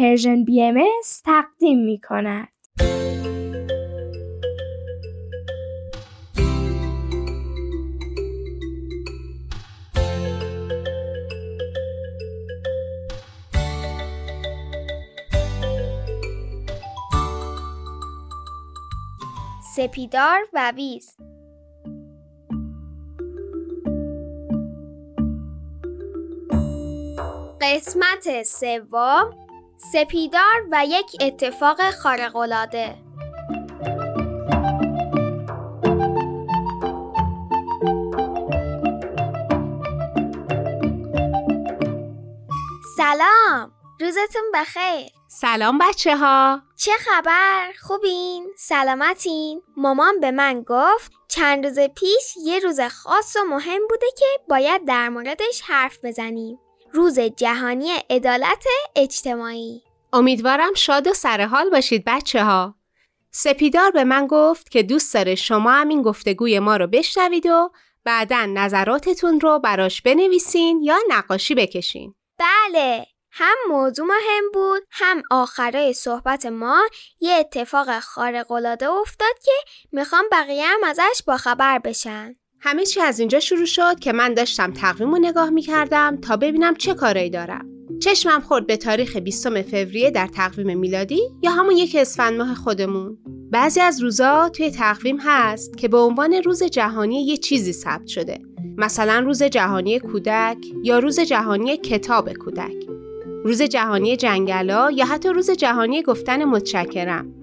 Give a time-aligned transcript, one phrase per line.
[0.00, 0.80] پرژن بی ام
[1.24, 2.48] تقدیم می کند.
[19.76, 21.16] سپیدار و ویز
[27.60, 29.49] قسمت سوم
[29.80, 32.94] سپیدار و یک اتفاق خارق‌العاده
[42.96, 51.66] سلام روزتون بخیر سلام بچه ها چه خبر؟ خوبین؟ سلامتین؟ مامان به من گفت چند
[51.66, 56.58] روز پیش یه روز خاص و مهم بوده که باید در موردش حرف بزنیم
[56.92, 58.64] روز جهانی عدالت
[58.96, 59.82] اجتماعی.
[60.12, 62.74] امیدوارم شاد و سرحال باشید بچه ها
[63.30, 67.70] سپیدار به من گفت که دوست داره شما هم این گفتگوی ما رو بشنوید و
[68.04, 72.14] بعدا نظراتتون رو براش بنویسین یا نقاشی بکشین.
[72.38, 76.82] بله هم موضوع مهم بود هم آخرای صحبت ما.
[77.20, 79.52] یه اتفاق خارق‌العاده افتاد که
[79.92, 82.36] می‌خوام بقیه هم ازش باخبر بشن.
[82.62, 86.74] همه چی از اینجا شروع شد که من داشتم تقویم رو نگاه می‌کردم تا ببینم
[86.74, 87.66] چه کارایی دارم.
[88.00, 93.18] چشمم خورد به تاریخ 20 فوریه در تقویم میلادی یا همون یک اسفند ماه خودمون.
[93.52, 98.38] بعضی از روزا توی تقویم هست که به عنوان روز جهانی یه چیزی ثبت شده.
[98.76, 102.86] مثلا روز جهانی کودک یا روز جهانی کتاب کودک.
[103.44, 107.39] روز جهانی جنگلا یا حتی روز جهانی گفتن متشکرم.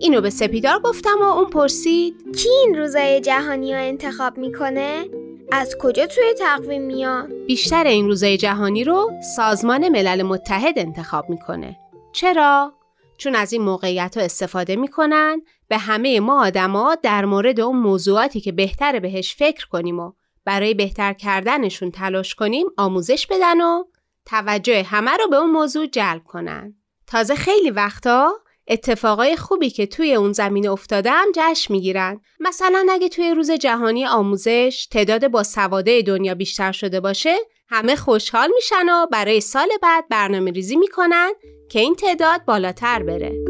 [0.00, 5.08] اینو به سپیدار گفتم و اون پرسید کی این روزای جهانی رو انتخاب می‌کنه؟
[5.52, 11.76] از کجا توی تقویم میان؟ بیشتر این روزای جهانی رو سازمان ملل متحد انتخاب می‌کنه
[12.12, 12.72] چرا؟
[13.18, 18.40] چون از این موقعیت ها استفاده می‌کنن به همه ما آدما در مورد اون موضوعاتی
[18.40, 20.12] که بهتره بهش فکر کنیم و
[20.44, 23.84] برای بهتر کردنشون تلاش کنیم آموزش بدن و
[24.26, 26.74] توجه همه رو به اون موضوع جلب کنن.
[27.06, 28.32] تازه خیلی وقتا
[28.68, 32.20] اتفاقای خوبی که توی اون زمینه افتاده هم جشن می‌گیرن.
[32.40, 37.36] مثلا اگه توی روز جهانی آموزش تعداد با سواده دنیا بیشتر شده باشه،
[37.68, 41.32] همه خوشحال میشن و برای سال بعد برنامه ریزی می‌کنن
[41.70, 43.44] که این تعداد بالاتر بره.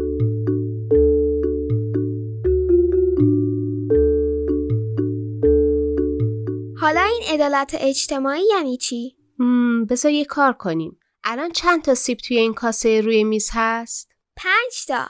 [6.81, 9.15] حالا این عدالت اجتماعی یعنی چی؟
[9.89, 10.97] بذار یه کار کنیم.
[11.23, 14.10] الان چند تا سیب توی این کاسه روی میز هست؟
[14.43, 15.07] پنج تا.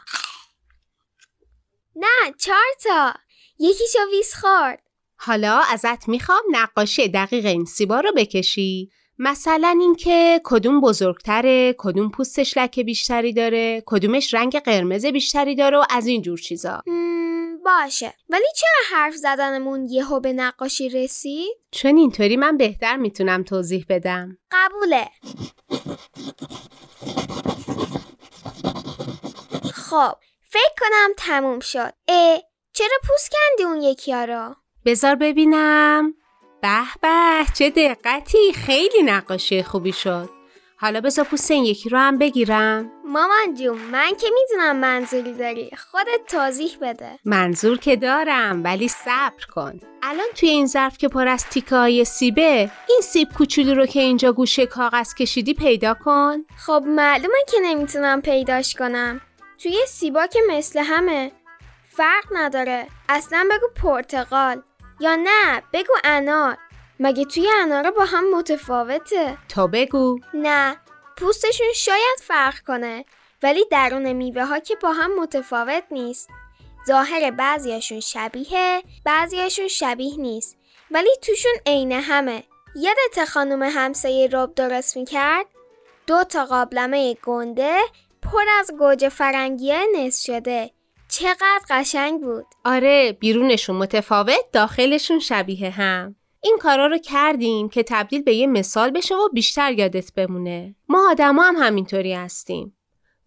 [1.96, 3.14] نه چهار تا.
[3.60, 4.84] یکیشو ویس خورد.
[5.18, 8.92] حالا ازت می‌خوام نقاشی دقیق این سیبا رو بکشی.
[9.20, 15.86] مثلا اینکه کدوم بزرگتره کدوم پوستش لکه بیشتری داره کدومش رنگ قرمز بیشتری داره و
[15.90, 16.84] از این جور چیزا
[17.66, 18.14] باشه.
[18.30, 24.38] ولی چرا حرف زدنمون یهو به نقاشی رسید؟ چون اینطوری من بهتر می‌تونم توضیح بدم.
[24.52, 25.10] قبوله.
[29.92, 30.16] خب
[30.50, 31.94] فکر کنم تموم شد.
[32.08, 32.40] اه
[32.74, 36.14] چرا پوست کندی اون یکی رو؟ بذار ببینم.
[36.62, 38.54] به به چه دقتی.
[38.54, 40.30] خیلی نقاشی خوبی شد.
[40.78, 42.92] حالا بذار پوست این یکی رو هم بگیرم.
[43.06, 45.72] مامان جون من که می‌دونم منظوری داری.
[45.92, 47.20] خودت توضیح بده.
[47.26, 49.80] منظور که دارم ولی صبر کن.
[50.04, 54.00] الان توی این ظرف که پر از تیکه های سیبه این سیب کوچولو رو که
[54.00, 56.46] اینجا گوشه کاغذ کشیدی پیدا کن.
[56.66, 59.22] خب معلومه که نمی‌تونم پیداش کنم.
[59.64, 61.32] توی سیبا که مثل همه.
[61.90, 62.88] فرق نداره.
[63.10, 64.62] اصلا بگو پرتقال
[65.00, 66.58] یا نه بگو انار.
[67.00, 70.20] مگه توی انارا با هم متفاوته؟ تا بگو.
[70.34, 70.78] نه
[71.18, 73.06] پوستشون شاید فرق کنه
[73.44, 76.30] ولی درون میوه ها که با هم متفاوت نیست.
[76.88, 80.58] ظاهر بعضیاشون شبیه بعضیاشون شبیه نیست.
[80.92, 82.44] ولی توشون عین همه.
[82.76, 85.46] یادت خانم همسایه رب درست می‌کرد؟
[86.08, 87.78] دو تا قابلمه گنده
[88.22, 90.72] پر از گوجه فرنگی نصف شده.
[91.10, 92.46] چقدر قشنگ بود.
[92.66, 96.16] آره بیرونشون متفاوت داخلشون شبیه هم.
[96.44, 100.76] این کارا رو کردیم که تبدیل به یه مثال بشه و بیشتر یادت بمونه.
[100.90, 102.78] ما آدما هم همینطوری هستیم.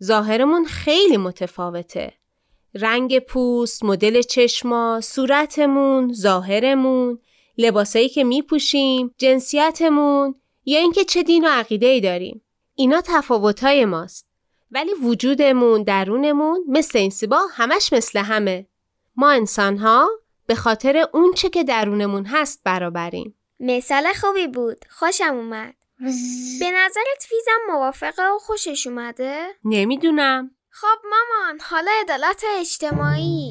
[0.03, 2.13] ظاهرمون خیلی متفاوته.
[2.75, 7.19] رنگ پوست، مدل چشما، صورتمون، ظاهرمون،
[7.59, 10.35] لباسایی که میپوشیم، جنسیتمون
[10.65, 12.43] یا اینکه چه دین و عقیده ای داریم.
[12.75, 14.34] اینا تفاوتهای ماست.
[14.75, 18.67] ولی وجودمون، درونمون مثل این سیبا همش مثل همه.
[19.17, 20.09] ما انسانها
[20.47, 23.35] به خاطر اون چه که درونمون هست برابریم.
[23.61, 24.85] مثال خوبی بود.
[24.91, 25.75] خوشم اومد.
[26.61, 33.49] به نظرت ویزم موافقه و خوشش اومده؟ نمی‌دونم خب مامان حالا عدالت اجتماعی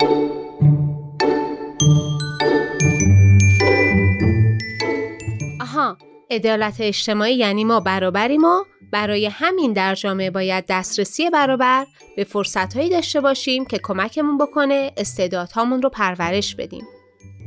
[5.61, 5.97] آها
[6.31, 12.89] عدالت اجتماعی یعنی ما برابریم و برای همین در جامعه باید دسترسی برابر به فرصتهایی
[12.89, 16.85] داشته باشیم که کمکمون بکنه استعدادهامون رو پرورش بدیم.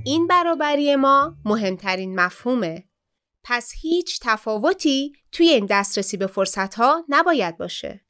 [0.04, 2.84] این برابری ما مهمترین مفهومه.
[3.44, 8.00] پس هیچ تفاوتی توی این دسترسی به فرصتها نباید باشه.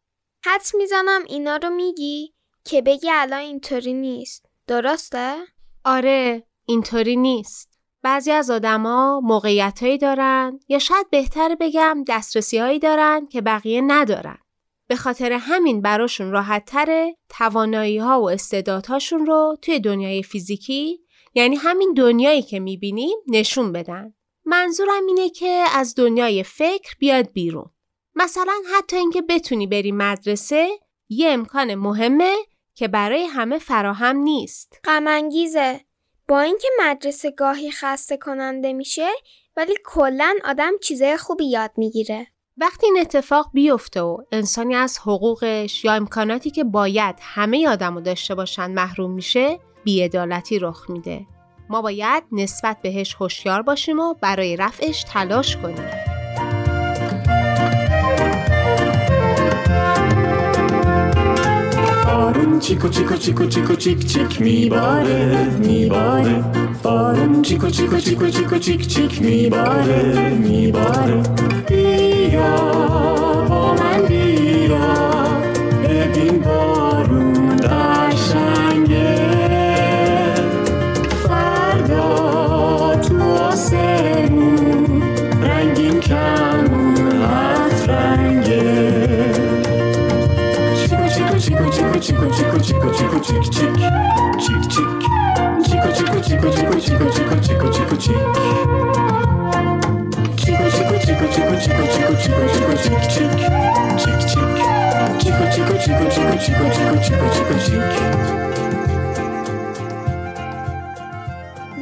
[0.44, 2.34] حدس می‌زنم اینا رو میگی
[2.64, 4.46] که بگی الان اینطوری نیست.
[4.66, 5.36] درسته؟
[5.84, 7.75] آره اینطوری نیست.
[8.06, 14.38] بعضی از آدما موقعیتهایی دارن یا شاید بهتر بگم دسترسی هایی دارن که بقیه ندارن.
[14.88, 21.00] به خاطر همین براشون راحت تره توانایی ها و استعدادهاشون رو توی دنیای فیزیکی
[21.34, 24.14] یعنی همین دنیایی که می‌بینیم نشون بدن.
[24.44, 27.70] منظورم اینه که از دنیای فکر بیاد بیرون.
[28.14, 30.68] مثلا حتی اینکه بتونی بری مدرسه
[31.08, 32.34] یه امکان مهمه
[32.74, 34.80] که برای همه فراهم نیست.
[34.84, 35.85] غمانگیزه.
[36.28, 39.08] با اینکه مدرسه گاهی خسته کننده میشه
[39.56, 42.26] ولی کلا آدم چیزای خوبی یاد می‌گیره.
[42.56, 48.34] وقتی این اتفاق بیفته و انسانی از حقوقش یا امکاناتی که باید همه آدمو داشته
[48.34, 51.26] باشن محروم میشه بیعدالتی رخ میده.
[51.68, 56.05] ما باید نسبت بهش هوشیار باشیم و برای رفعش تلاش کنیم.
[62.25, 66.43] بارون چیکو چیکو چیکو چیکو چیک چیک میباره میباره
[66.83, 71.21] بارون چیکو چیکو چیکو چیکو چیک چیک میباره میباره
[71.67, 73.24] بیا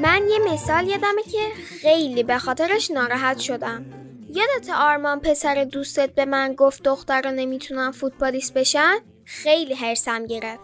[0.03, 1.39] من یه مثال یادمه که
[1.81, 3.85] خیلی به خاطرش ناراحت شدم
[4.29, 8.95] یادت آرمان پسر دوستت به من گفت دختر نمی‌تونن فوتبالیست بشن؟
[9.25, 10.61] خیلی هرسم گرفت.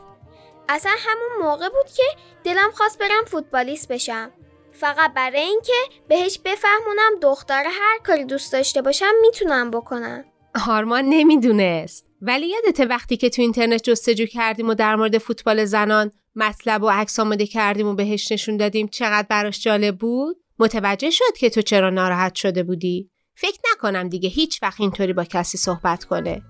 [0.69, 2.02] اصلا همون موقع بود که
[2.44, 4.31] دلم خواست برم فوتبالیست بشم.
[4.73, 5.73] فقط برای اینکه
[6.08, 10.25] بهش بفهمونم دختر هر کاری دوست داشته باشم می‌تونم بکنم.
[10.69, 12.10] آرمان نمی‌دونست.
[12.22, 16.90] ولی یادته وقتی که تو اینترنت جستجو کردیم و در مورد فوتبال زنان مطلب و
[16.90, 21.62] عکس آماده کردیم و بهش نشون دادیم چقدر براش جالب بود؟ متوجه شد که تو
[21.62, 26.43] چرا ناراحت شده بودی؟ فکر نکنم دیگه هیچ وقت اینطوری با کسی صحبت کنه.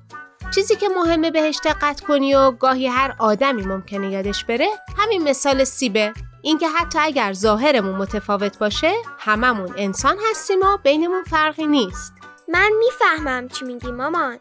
[0.54, 4.68] چیزی که مهمه بهش دقت کنی و گاهی هر آدمی ممکنه یادش بره
[4.98, 6.12] همین مثال سیبه
[6.42, 12.12] اینکه حتی اگر ظاهرمون متفاوت باشه هممون انسان هستیم و بینمون فرقی نیست
[12.48, 14.38] من می‌فهمم چی میگی مامان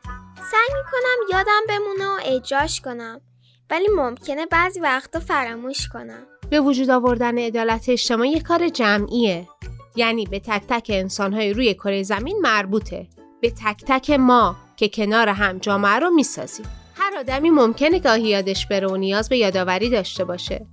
[0.52, 3.22] سعی می‌کنم یادم بمونه و اجراش کنم
[3.70, 6.24] ولی ممکنه بعضی وقتا فراموش کنم.
[6.50, 9.48] به وجود آوردن عدالت اجتماعی کار جمعیه.
[9.96, 13.08] یعنی به تک تک انسانهای روی کره زمین مربوطه.
[13.42, 16.66] به تک تک ما که کنار هم جامعه رو می‌سازیم.
[16.96, 20.66] هر آدمی ممکنه گاهی یادش بره و نیاز به یادآوری داشته باشه.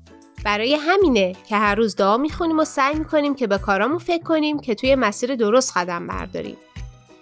[0.45, 4.61] برای همینه که هر روز دعا می‌خونیم و سعی می‌کنیم که به کارامون فکر کنیم
[4.61, 6.57] که توی مسیر درست قدم برداریم.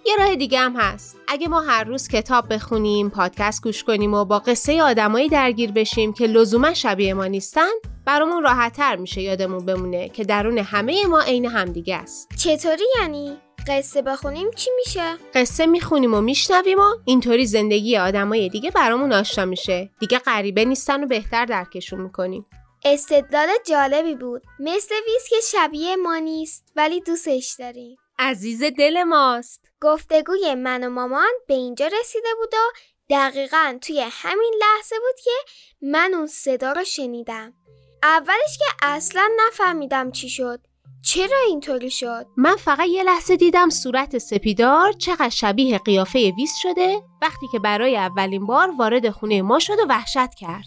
[0.06, 1.16] یه راه دیگه هم هست.
[1.28, 6.12] اگه ما هر روز کتاب بخونیم پادکست گوش کنیم و با قصه آدمایی درگیر بشیم
[6.12, 7.70] که لزوما شبیه ما نیستن
[8.06, 12.28] برامون راحتتر میشه یادمون بمونه که درون همه ما عین همدیگه است.
[12.36, 13.36] چطوری یعنی؟
[13.68, 19.44] قصه بخونیم چی میشه؟ قصه می‌خونیم و میشنویم و اینطوری زندگی آدمای دیگه برامون آشنا
[19.44, 19.90] میشه.
[20.00, 22.46] دیگه غریبه نیستن و بهتر درکشون می‌کنیم.
[22.84, 24.42] استدلال جالبی بود.
[24.60, 27.96] مثل ویز که شبیه ما نیست ولی دوستش داریم.
[28.18, 32.72] عزیز دل ماست گفتگوی من و مامان به اینجا رسیده بود و
[33.10, 35.52] دقیقا توی همین لحظه بود که
[35.82, 37.54] من اون صدا رو شنیدم
[38.02, 40.60] اولش که اصلا نفهمیدم چی شد
[41.04, 47.02] چرا اینطوری شد؟ من فقط یه لحظه دیدم صورت سپیدار چقدر شبیه قیافه ویز شده
[47.22, 50.64] وقتی که برای اولین بار وارد خونه ما شد و وحشت کرد.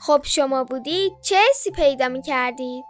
[0.00, 2.84] خب شما بودید چه حسی پیدا می کردید؟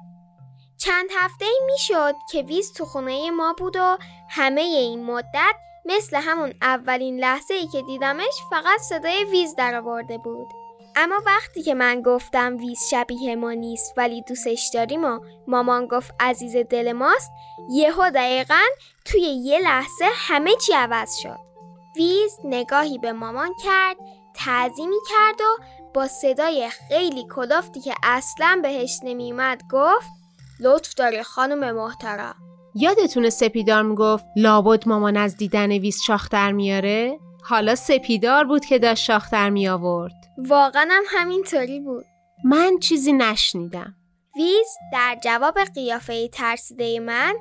[0.79, 5.55] چند هفته ای می شد که ویز تو خونه ما بود و همه این مدت
[5.85, 10.49] مثل همون اولین لحظه ای که دیدمش فقط صدای ویز در آورده بود.
[10.97, 16.15] اما وقتی که من گفتم ویز شبیه ما نیست ولی دوستش داریم و مامان گفت
[16.21, 17.31] عزیز دل ماست
[17.71, 18.63] یهو دقیقا
[19.05, 21.39] توی یه لحظه همه چی عوض شد
[21.97, 23.97] ویز نگاهی به مامان کرد
[24.35, 25.63] تعظیمی کرد و
[25.95, 30.18] با صدای خیلی کلافتی که اصلا بهش نمیومد گفت
[30.61, 32.35] لطف داری خانم محترم
[32.75, 38.79] یادتونه سپیدار می‌گفت لابد مامان از دیدن ویز شاخ در میاره؟ حالا سپیدار بود که
[38.79, 40.13] داشت شاخ در می آورد.
[40.39, 42.05] واقعا هم همینطوری بود
[42.45, 43.95] من چیزی نشنیدم.
[44.37, 47.35] ویز در جواب قیافه ترسیده من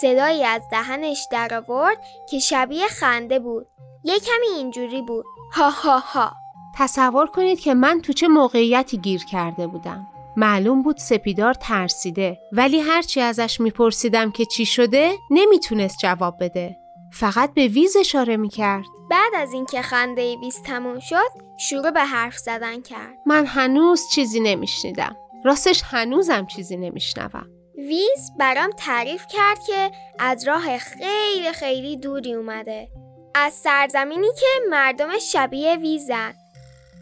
[0.00, 1.96] صدایی از دهنش در آورد
[2.30, 3.66] که شبیه خنده بود
[4.04, 6.32] یه کمی اینجوری بود ها ها ها
[6.76, 10.06] تصور کنید که من تو چه موقعیتی گیر کرده بودم.
[10.36, 16.76] معلوم بود سپیدار ترسیده ولی هرچی ازش میپرسیدم که چی شده نمی‌تونست جواب بده.
[17.12, 18.84] فقط به ویز اشاره می‌کرد.
[19.10, 24.40] بعد از اینکه خنده ویز تموم شد شروع به حرف زدن کرد من هنوز چیزی
[24.40, 25.16] نمیشنیدم.
[25.44, 27.46] راستش هنوزم چیزی نمیشنوم.
[27.76, 32.88] ویز برام تعریف کرد که از راه خیلی خیلی دوری اومده
[33.34, 36.34] از سرزمینی که مردمش شبیه ویزن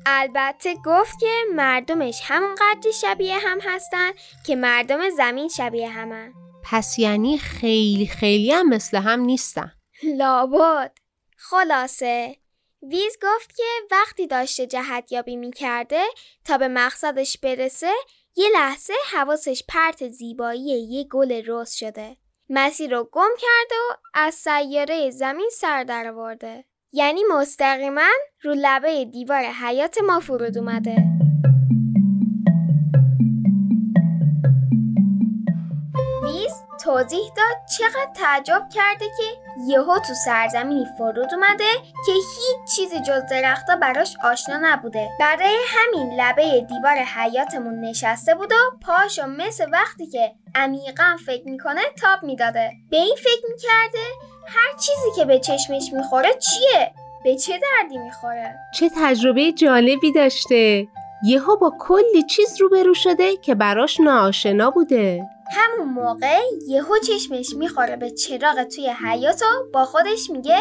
[0.07, 4.11] البته گفت که مردمش همون قدری شبیه هم هستن
[4.47, 6.33] که مردم زمین شبیه همن.
[6.65, 9.73] پس یعنی خیلی خیلی هم مثل هم نیستن.
[10.03, 10.93] لابد.
[11.37, 12.37] خلاصه.
[12.83, 16.03] ویز گفت که وقتی داشته جهت یابی می کرده
[16.45, 17.93] تا به مقصدش برسه
[18.37, 22.17] یه لحظه حواسش پرت زیبایی یه گل رز شده.
[22.51, 26.65] مسیر رو گم کرده و از سیاره زمین سر در آورده.
[26.93, 28.11] یعنی مستقیما
[28.43, 31.13] رو لبه دیوار حیات ما فرود اومده.
[36.85, 41.73] توضیح داد چقدر تعجب کرده که یهو تو سرزمینی فرود اومده
[42.07, 48.53] که هیچ چیزی جز درختا براش آشنا نبوده برای همین لبه دیوار حیاتمون نشسته بود
[48.53, 54.05] و پاشو مثل وقتی که عمیقا فکر می‌کنه تاب می‌داده به این فکر می‌کرده
[54.49, 56.93] هر چیزی که به چشمش می‌خوره چیه
[57.25, 60.87] به چه دردی می‌خوره چه تجربه جالبی داشته.
[61.25, 65.23] یهو با کلی چیز روبرو شده که براش ناآشنا بوده.
[65.51, 70.59] همون موقع یهو چشمش می‌خوره به چراغ توی حیات و با خودش میگه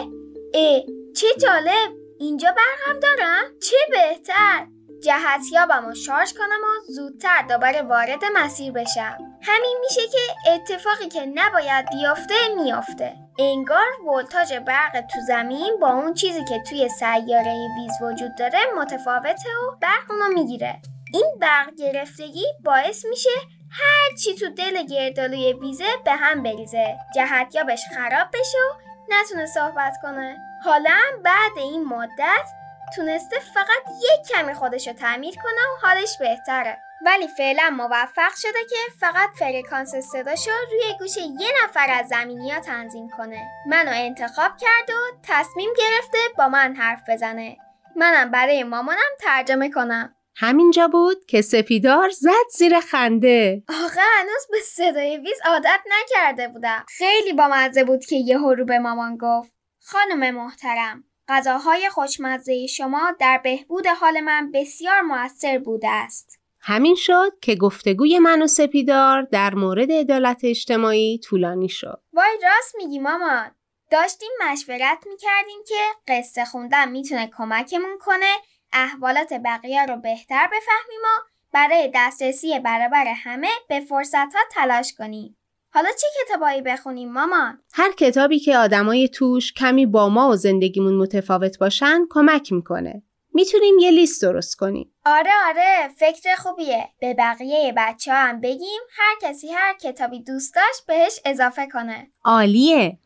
[0.53, 0.81] اه
[1.15, 4.67] چه جالب اینجا برقم دارم؟ چه بهتر؟
[5.03, 9.17] جهتیابم و شارژ کنم و زودتر دوباره وارد مسیر بشم.
[9.41, 13.13] همین میشه که اتفاقی که نباید بیفته میافته.
[13.39, 19.49] انگار ولتاژ برق تو زمین با اون چیزی که توی سیاره ویز وجود داره متفاوته
[19.49, 20.81] و برق اونو می‌گیره.
[21.13, 23.29] این برق گرفتگی باعث میشه
[23.71, 26.97] هر چی تو دل گردالوی ویزه به هم بریزه.
[27.15, 30.37] جهتیابش خراب بشه و نتونه صحبت کنه.
[30.65, 32.47] حالا بعد این مدت
[32.95, 36.77] تونسته فقط یک کمی خودش رو تعمیر کنه و حالش بهتره.
[37.05, 42.59] ولی فعلا موفق شده که فقط فرکانس صداشو روی گوش یه نفر از زمینی ها
[42.59, 43.47] تنظیم کنه.
[43.67, 47.57] منو انتخاب کرد و تصمیم گرفته با من حرف بزنه.
[47.95, 50.15] منم برای مامانم ترجمه کنم.
[50.35, 53.63] همینجا بود که سپیدار زد زیر خنده.
[53.69, 58.79] آخه هنوز به صدای ویز عادت نکرده بودم خیلی بامزه بود که یهو رو به
[58.79, 66.39] مامان گفت خانم محترم غذاهای خوشمزه شما در بهبود حال من بسیار موثر بوده است
[66.59, 72.01] همین شد که گفتگوی من و سپیدار در مورد عدالت اجتماعی طولانی شد.
[72.13, 73.51] وای راست میگی مامان
[73.91, 75.75] داشتیم مشورت می‌کردیم که
[76.07, 78.35] قصه خوندن می‌تونه کمکمون کنه
[78.73, 81.21] احوالات بقیه رو بهتر بفهمیم و
[81.53, 85.37] برای دسترسی برابر همه به فرصت ها تلاش کنیم.
[85.73, 90.97] حالا چه کتابایی بخونیم مامان؟ هر کتابی که آدمای توش کمی با ما و زندگیمون
[90.97, 93.03] متفاوت باشن کمک می‌کنه.
[93.33, 94.93] می‌تونیم یه لیست درست کنیم.
[95.05, 96.89] آره آره فکر خوبیه.
[96.99, 102.11] به بقیه بچه ها هم بگیم هر کسی هر کتابی دوست داشت بهش اضافه کنه.
[102.23, 102.97] عالیه.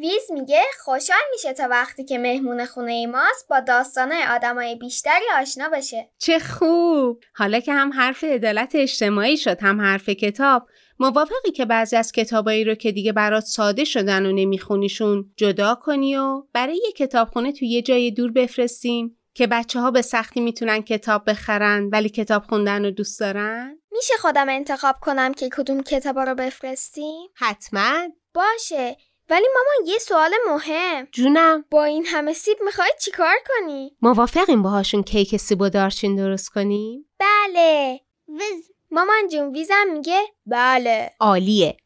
[0.00, 5.68] ویز میگه خوشحال میشه تا وقتی که مهمون خونه ماست با داستانه آدمای بیشتری آشنا
[5.68, 6.10] بشه.
[6.18, 7.20] چه خوب.
[7.34, 10.66] حالا که هم حرف عدالت اجتماعی شد هم حرف کتاب
[10.98, 16.16] موافقی که بعضی از کتابایی رو که دیگه برات ساده شدن و نمیخونیشون جدا کنی
[16.16, 20.82] و برای یه کتابخونه تو یه جای دور بفرستیم که بچه ها به سختی می‌تونن
[20.82, 26.24] کتاب بخرن ولی کتاب خوندن رو دوست دارن؟ میشه خودم انتخاب کنم که کدوم کتابا
[26.24, 28.96] رو بفرستیم؟ حتما باشه
[29.30, 35.02] ولی مامان یه سوال مهم جونم با این همه سیب می‌خوای چیکار کنی؟ موافقیم باهاشون
[35.02, 38.00] کیک سیب و دارچین درست کنیم؟ بله
[38.90, 41.76] مامان جون ویزم میگه بله عالیه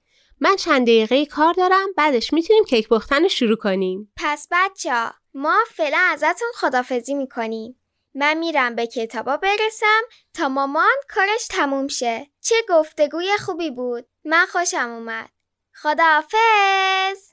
[0.40, 5.12] من چند دقیقه کار دارم بعدش می‌تونیم کیک پختن رو شروع کنیم پس بچه ها
[5.34, 7.80] ما فعلا ازتون خدافزی می‌کنیم
[8.14, 10.02] من میرم به کتابا برسم
[10.34, 12.26] تا مامان کارش تموم شه.
[12.40, 14.06] چه گفتگوی خوبی بود.
[14.24, 15.30] من خوشم اومد.
[15.76, 17.30] خداحافظ.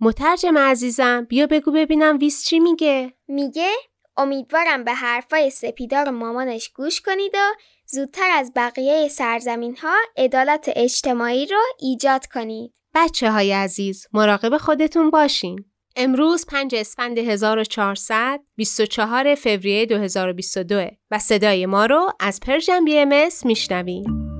[0.00, 3.12] مترجم عزیزم بیا بگو ببینم ویز چی میگه.
[3.28, 3.70] میگه
[4.16, 7.54] امیدوارم به حرفای سپیدار مامانش گوش کنید و
[7.86, 12.74] زودتر از بقیه سرزمین ها عدالت اجتماعی رو ایجاد کنید.
[12.94, 15.64] بچه های عزیز مراقب خودتون باشین.
[15.96, 23.28] امروز 5 اسفند 1400 24 فوریه 2022 و صدای ما رو از پرژن بی ام
[23.44, 24.31] میشنوین.